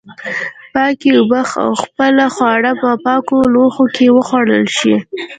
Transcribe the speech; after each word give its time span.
پاکې 0.73 1.09
اوبه 1.17 1.41
او 1.63 1.69
پاک 1.97 2.17
خواړه 2.35 2.71
په 2.81 2.89
پاکو 3.05 3.37
لوښو 3.53 3.85
کې 3.95 4.07
وخوړل 4.15 4.65
شي. 4.77 4.93